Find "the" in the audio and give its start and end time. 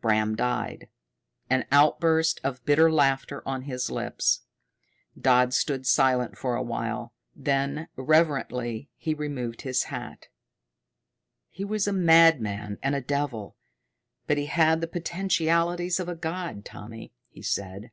14.80-14.88